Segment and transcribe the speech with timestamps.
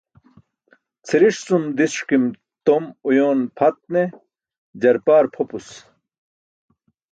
[1.07, 2.25] Cʰiriṣ cum diṣkim
[2.65, 4.03] tom uyoon pʰat ne
[4.81, 5.67] jarpaar pʰopus.